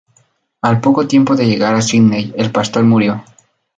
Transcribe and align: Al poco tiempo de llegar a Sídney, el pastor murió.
Al 0.63 0.81
poco 0.81 1.05
tiempo 1.07 1.35
de 1.35 1.45
llegar 1.45 1.75
a 1.75 1.81
Sídney, 1.83 2.33
el 2.35 2.51
pastor 2.51 2.81
murió. 2.85 3.23